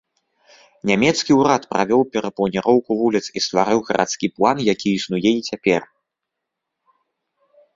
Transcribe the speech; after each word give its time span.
Нямецкі 0.89 1.31
ўрад 1.39 1.61
правёў 1.73 2.01
перапланіроўку 2.15 2.91
вуліц 3.01 3.23
і 3.25 3.39
стварыў 3.49 3.79
гарадскі 3.91 4.27
план, 4.39 4.57
які 4.73 4.87
існуе 5.01 5.31
і 5.37 5.41
цяпер. 5.51 5.81